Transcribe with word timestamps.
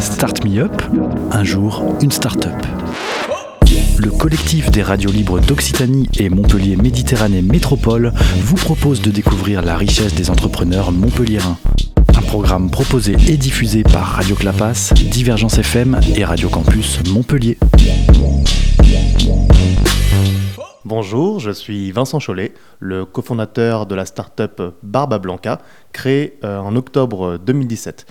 Start 0.00 0.44
Me 0.44 0.58
Up, 0.60 0.82
un 1.30 1.44
jour, 1.44 1.82
une 2.02 2.10
start-up. 2.10 2.54
Le 3.98 4.10
collectif 4.10 4.70
des 4.70 4.82
radios 4.82 5.10
libres 5.10 5.40
d'Occitanie 5.40 6.08
et 6.18 6.28
Montpellier 6.28 6.76
Méditerranée 6.76 7.42
Métropole 7.42 8.12
vous 8.38 8.56
propose 8.56 9.00
de 9.00 9.10
découvrir 9.10 9.62
la 9.62 9.76
richesse 9.76 10.14
des 10.14 10.30
entrepreneurs 10.30 10.92
montpelliérains. 10.92 11.58
Un 12.16 12.22
programme 12.22 12.70
proposé 12.70 13.16
et 13.28 13.36
diffusé 13.36 13.82
par 13.82 14.04
Radio 14.04 14.34
Clapas, 14.34 14.92
Divergence 15.10 15.58
FM 15.58 16.00
et 16.16 16.24
Radio 16.24 16.48
Campus 16.48 17.00
Montpellier. 17.10 17.58
Bonjour, 20.84 21.38
je 21.40 21.52
suis 21.52 21.92
Vincent 21.92 22.18
Chollet, 22.18 22.52
le 22.80 23.04
cofondateur 23.04 23.86
de 23.86 23.94
la 23.94 24.04
start-up 24.04 24.60
Barba 24.82 25.18
Blanca, 25.18 25.60
créée 25.92 26.38
euh, 26.44 26.58
en 26.58 26.74
octobre 26.76 27.38
2017. 27.38 28.04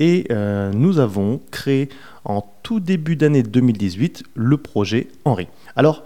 Et 0.00 0.26
euh, 0.30 0.72
nous 0.72 0.98
avons 0.98 1.40
créé 1.50 1.88
en 2.24 2.42
tout 2.62 2.80
début 2.80 3.16
d'année 3.16 3.42
2018 3.42 4.22
le 4.34 4.56
projet 4.56 5.08
Henri. 5.24 5.48
Alors, 5.76 6.04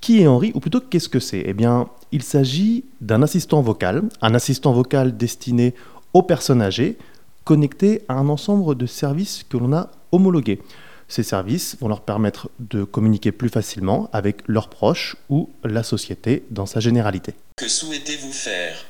qui 0.00 0.20
est 0.20 0.26
Henri 0.26 0.52
Ou 0.54 0.60
plutôt, 0.60 0.80
qu'est-ce 0.80 1.08
que 1.08 1.18
c'est? 1.18 1.42
Eh 1.46 1.54
bien, 1.54 1.88
il 2.12 2.22
s'agit 2.22 2.84
d'un 3.00 3.22
assistant 3.22 3.62
vocal, 3.62 4.04
un 4.22 4.34
assistant 4.34 4.72
vocal 4.72 5.16
destiné 5.16 5.74
aux 6.12 6.22
personnes 6.22 6.62
âgées, 6.62 6.96
connecté 7.44 8.02
à 8.08 8.14
un 8.14 8.28
ensemble 8.28 8.76
de 8.76 8.86
services 8.86 9.44
que 9.48 9.56
l'on 9.56 9.72
a 9.72 9.90
homologués. 10.12 10.60
Ces 11.08 11.22
services 11.22 11.76
vont 11.80 11.88
leur 11.88 12.00
permettre 12.00 12.50
de 12.58 12.82
communiquer 12.84 13.32
plus 13.32 13.48
facilement 13.48 14.08
avec 14.12 14.38
leurs 14.46 14.68
proches 14.68 15.16
ou 15.28 15.50
la 15.64 15.82
société 15.82 16.44
dans 16.50 16.66
sa 16.66 16.80
généralité. 16.80 17.34
Que 17.56 17.68
souhaitez-vous 17.68 18.32
faire? 18.32 18.84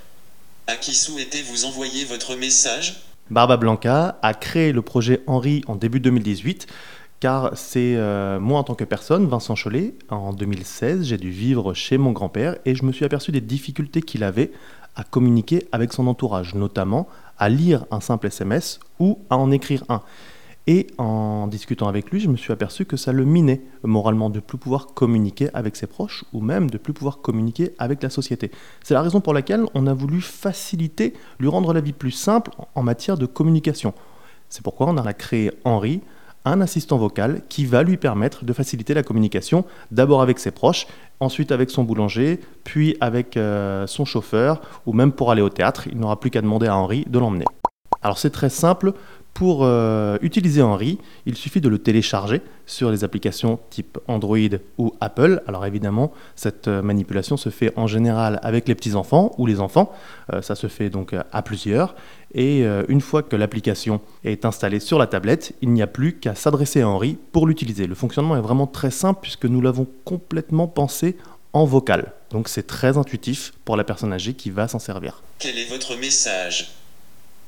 À 0.66 0.76
qui 0.76 0.94
souhaitez-vous 0.94 1.66
envoyer 1.66 2.04
votre 2.04 2.34
message? 2.36 3.02
Barba 3.30 3.56
Blanca 3.56 4.18
a 4.22 4.34
créé 4.34 4.72
le 4.72 4.82
projet 4.82 5.22
Henri 5.26 5.62
en 5.66 5.74
début 5.74 6.00
2018 6.00 6.66
car 7.18 7.50
c'est 7.56 7.96
euh, 7.96 8.38
moi 8.38 8.60
en 8.60 8.62
tant 8.62 8.74
que 8.74 8.84
personne, 8.84 9.26
Vincent 9.26 9.54
Chollet, 9.54 9.94
en 10.10 10.32
2016, 10.32 11.04
j'ai 11.04 11.16
dû 11.16 11.30
vivre 11.30 11.72
chez 11.74 11.98
mon 11.98 12.12
grand-père 12.12 12.56
et 12.64 12.74
je 12.74 12.84
me 12.84 12.92
suis 12.92 13.04
aperçu 13.04 13.32
des 13.32 13.40
difficultés 13.40 14.02
qu'il 14.02 14.22
avait 14.22 14.52
à 14.96 15.02
communiquer 15.02 15.66
avec 15.72 15.92
son 15.92 16.06
entourage, 16.06 16.54
notamment 16.54 17.08
à 17.38 17.48
lire 17.48 17.84
un 17.90 18.00
simple 18.00 18.26
SMS 18.26 18.80
ou 18.98 19.18
à 19.30 19.36
en 19.36 19.50
écrire 19.50 19.84
un. 19.88 20.02
Et 20.68 20.88
en 20.98 21.46
discutant 21.46 21.86
avec 21.86 22.10
lui, 22.10 22.18
je 22.18 22.28
me 22.28 22.36
suis 22.36 22.52
aperçu 22.52 22.86
que 22.86 22.96
ça 22.96 23.12
le 23.12 23.24
minait 23.24 23.62
moralement 23.84 24.30
de 24.30 24.40
plus 24.40 24.58
pouvoir 24.58 24.88
communiquer 24.88 25.48
avec 25.54 25.76
ses 25.76 25.86
proches 25.86 26.24
ou 26.32 26.40
même 26.40 26.70
de 26.70 26.78
plus 26.78 26.92
pouvoir 26.92 27.18
communiquer 27.18 27.72
avec 27.78 28.02
la 28.02 28.10
société. 28.10 28.50
C'est 28.82 28.94
la 28.94 29.02
raison 29.02 29.20
pour 29.20 29.32
laquelle 29.32 29.64
on 29.74 29.86
a 29.86 29.94
voulu 29.94 30.20
faciliter, 30.20 31.14
lui 31.38 31.48
rendre 31.48 31.72
la 31.72 31.80
vie 31.80 31.92
plus 31.92 32.10
simple 32.10 32.50
en 32.74 32.82
matière 32.82 33.16
de 33.16 33.26
communication. 33.26 33.94
C'est 34.48 34.62
pourquoi 34.62 34.88
on 34.88 34.96
a 34.96 35.12
créé 35.12 35.52
Henri, 35.64 36.00
un 36.44 36.60
assistant 36.60 36.96
vocal 36.96 37.42
qui 37.48 37.64
va 37.64 37.84
lui 37.84 37.96
permettre 37.96 38.44
de 38.44 38.52
faciliter 38.52 38.94
la 38.94 39.02
communication 39.04 39.64
d'abord 39.92 40.20
avec 40.20 40.38
ses 40.40 40.50
proches, 40.50 40.86
ensuite 41.20 41.52
avec 41.52 41.70
son 41.70 41.84
boulanger, 41.84 42.40
puis 42.64 42.96
avec 43.00 43.36
euh, 43.36 43.86
son 43.86 44.04
chauffeur 44.04 44.60
ou 44.84 44.92
même 44.92 45.12
pour 45.12 45.30
aller 45.30 45.42
au 45.42 45.48
théâtre. 45.48 45.86
Il 45.90 45.98
n'aura 45.98 46.18
plus 46.18 46.30
qu'à 46.30 46.42
demander 46.42 46.66
à 46.66 46.76
Henri 46.76 47.04
de 47.08 47.18
l'emmener. 47.18 47.44
Alors 48.02 48.18
c'est 48.18 48.30
très 48.30 48.50
simple, 48.50 48.92
pour 49.36 49.64
euh, 49.64 50.16
utiliser 50.22 50.62
Henri, 50.62 50.98
il 51.26 51.36
suffit 51.36 51.60
de 51.60 51.68
le 51.68 51.76
télécharger 51.76 52.40
sur 52.64 52.90
les 52.90 53.04
applications 53.04 53.58
type 53.68 53.98
Android 54.08 54.38
ou 54.78 54.94
Apple. 55.02 55.42
Alors 55.46 55.66
évidemment, 55.66 56.10
cette 56.36 56.68
euh, 56.68 56.80
manipulation 56.80 57.36
se 57.36 57.50
fait 57.50 57.70
en 57.76 57.86
général 57.86 58.40
avec 58.42 58.66
les 58.66 58.74
petits-enfants 58.74 59.34
ou 59.36 59.44
les 59.44 59.60
enfants. 59.60 59.92
Euh, 60.32 60.40
ça 60.40 60.54
se 60.54 60.68
fait 60.68 60.88
donc 60.88 61.14
à 61.32 61.42
plusieurs. 61.42 61.94
Et 62.34 62.64
une 62.88 63.00
fois 63.00 63.22
que 63.22 63.36
l'application 63.36 64.00
est 64.24 64.44
installée 64.44 64.80
sur 64.80 64.98
la 64.98 65.06
tablette, 65.06 65.54
il 65.62 65.70
n'y 65.70 65.80
a 65.80 65.86
plus 65.86 66.18
qu'à 66.18 66.34
s'adresser 66.34 66.82
à 66.82 66.88
Henri 66.88 67.16
pour 67.32 67.46
l'utiliser. 67.46 67.86
Le 67.86 67.94
fonctionnement 67.94 68.36
est 68.36 68.42
vraiment 68.42 68.66
très 68.66 68.90
simple 68.90 69.20
puisque 69.22 69.46
nous 69.46 69.62
l'avons 69.62 69.86
complètement 70.04 70.66
pensé 70.66 71.16
en 71.54 71.64
vocal. 71.64 72.12
Donc 72.30 72.48
c'est 72.48 72.66
très 72.66 72.98
intuitif 72.98 73.54
pour 73.64 73.76
la 73.76 73.84
personne 73.84 74.12
âgée 74.12 74.34
qui 74.34 74.50
va 74.50 74.68
s'en 74.68 74.78
servir. 74.78 75.22
Quel 75.38 75.56
est 75.56 75.70
votre 75.70 75.96
message? 75.96 76.72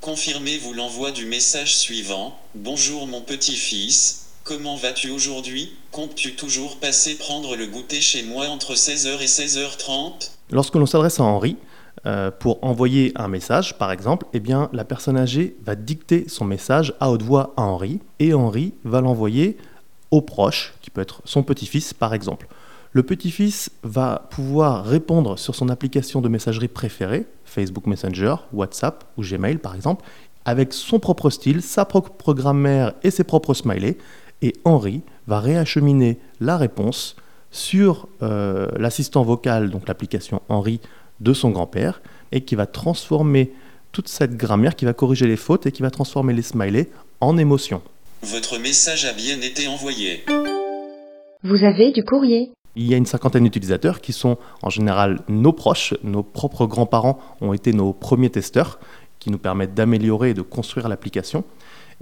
Confirmez-vous 0.01 0.75
l'envoi 0.75 1.11
du 1.11 1.27
message 1.27 1.77
suivant. 1.77 2.39
Bonjour 2.55 3.09
mon 3.09 3.21
petit-fils, 3.21 4.29
comment 4.45 4.77
vas-tu 4.77 5.11
aujourd'hui? 5.11 5.73
Comptes-tu 5.91 6.37
toujours 6.37 6.77
passer 6.77 7.19
prendre 7.19 7.57
le 7.57 7.67
goûter 7.67 8.01
chez 8.01 8.23
moi 8.23 8.47
entre 8.47 8.75
16h 8.75 9.21
et 9.21 9.27
16h30 9.27 10.31
Lorsque 10.53 10.77
l'on 10.77 10.87
s'adresse 10.87 11.19
à 11.19 11.25
Henri, 11.25 11.57
euh, 12.07 12.31
pour 12.31 12.63
envoyer 12.63 13.11
un 13.17 13.27
message, 13.27 13.77
par 13.77 13.91
exemple, 13.91 14.27
eh 14.33 14.39
bien, 14.39 14.71
la 14.73 14.85
personne 14.85 15.17
âgée 15.17 15.57
va 15.65 15.75
dicter 15.75 16.29
son 16.29 16.45
message 16.45 16.95
à 17.01 17.11
haute 17.11 17.23
voix 17.23 17.53
à 17.57 17.63
Henri, 17.63 17.99
et 18.21 18.33
Henri 18.35 18.75
va 18.85 19.01
l'envoyer 19.01 19.57
au 20.13 20.23
proche, 20.23 20.75
qui 20.81 20.91
peut 20.91 21.01
être 21.01 21.23
son 21.25 21.43
petit-fils, 21.43 21.93
par 21.93 22.15
exemple. 22.15 22.47
Le 22.93 23.03
petit-fils 23.03 23.71
va 23.83 24.29
pouvoir 24.31 24.85
répondre 24.85 25.39
sur 25.39 25.57
son 25.57 25.69
application 25.69 26.21
de 26.21 26.29
messagerie 26.29 26.69
préférée, 26.69 27.27
Facebook 27.59 27.89
Messenger, 27.89 28.37
WhatsApp 28.53 29.03
ou 29.17 29.23
Gmail 29.23 29.59
par 29.59 29.75
exemple, 29.75 30.05
avec 30.45 30.73
son 30.73 31.01
propre 31.01 31.29
style, 31.29 31.61
sa 31.61 31.85
propre 31.85 32.35
grammaire 32.35 32.95
et 33.03 33.11
ses 33.11 33.25
propres 33.25 33.53
smileys. 33.53 33.99
Et 34.43 34.53
Henri 34.65 35.03
va 35.27 35.41
réacheminer 35.41 36.19
la 36.41 36.57
réponse 36.57 37.17
sur 37.51 38.07
euh, 38.23 38.69
l'assistant 38.79 39.25
vocal, 39.25 39.71
donc 39.71 39.89
l'application 39.89 40.41
Henri 40.49 40.81
de 41.19 41.33
son 41.33 41.51
grand-père, 41.51 42.01
et 42.31 42.43
qui 42.43 42.55
va 42.55 42.67
transformer 42.67 43.53
toute 43.91 44.07
cette 44.07 44.37
grammaire, 44.37 44.77
qui 44.77 44.85
va 44.85 44.93
corriger 44.93 45.27
les 45.27 45.37
fautes 45.37 45.67
et 45.67 45.73
qui 45.73 45.83
va 45.83 45.91
transformer 45.91 46.33
les 46.33 46.43
smileys 46.43 46.89
en 47.21 47.37
émotions. 47.37 47.83
Votre 48.23 48.59
message 48.59 49.05
a 49.07 49.13
bien 49.13 49.41
été 49.41 49.67
envoyé. 49.67 50.25
Vous 51.43 51.65
avez 51.65 51.91
du 51.91 52.05
courrier. 52.05 52.53
Il 52.81 52.87
y 52.87 52.95
a 52.95 52.97
une 52.97 53.07
cinquantaine 53.07 53.43
d'utilisateurs 53.43 54.01
qui 54.01 54.13
sont 54.13 54.39
en 54.63 54.71
général 54.71 55.19
nos 55.29 55.53
proches, 55.53 55.95
nos 56.05 56.23
propres 56.23 56.65
grands-parents 56.65 57.19
ont 57.41 57.53
été 57.53 57.73
nos 57.73 57.93
premiers 57.93 58.31
testeurs 58.31 58.79
qui 59.19 59.31
nous 59.31 59.39
permettent 59.39 59.75
d'améliorer 59.75 60.31
et 60.31 60.35
de 60.35 60.43
construire 60.43 60.89
l'application. 60.89 61.43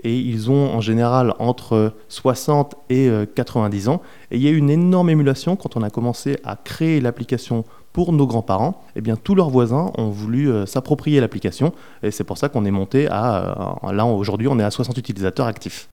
Et 0.04 0.14
ils 0.14 0.50
ont 0.50 0.74
en 0.74 0.82
général 0.82 1.32
entre 1.38 1.94
60 2.08 2.74
et 2.90 3.10
90 3.34 3.88
euh, 3.88 3.92
ans. 3.92 4.02
Et 4.30 4.36
il 4.36 4.42
y 4.42 4.48
a 4.48 4.50
eu 4.50 4.58
une 4.58 4.68
énorme 4.68 5.08
émulation 5.08 5.56
quand 5.56 5.78
on 5.78 5.82
a 5.82 5.88
commencé 5.88 6.36
à 6.44 6.56
créer 6.56 7.00
l'application 7.00 7.64
pour 7.94 8.12
nos 8.12 8.26
grands-parents. 8.26 8.84
Eh 8.96 9.00
bien, 9.00 9.16
tous 9.16 9.34
leurs 9.34 9.48
voisins 9.48 9.90
ont 9.96 10.10
voulu 10.10 10.50
euh, 10.50 10.66
s'approprier 10.66 11.22
l'application. 11.22 11.72
Et 12.02 12.10
c'est 12.10 12.24
pour 12.24 12.36
ça 12.36 12.50
qu'on 12.50 12.66
est 12.66 12.70
monté 12.70 13.08
à. 13.08 13.78
Euh, 13.82 13.92
là, 13.92 14.04
aujourd'hui, 14.04 14.48
on 14.48 14.58
est 14.58 14.64
à 14.64 14.70
60 14.70 14.98
utilisateurs 14.98 15.46
actifs. 15.46 15.88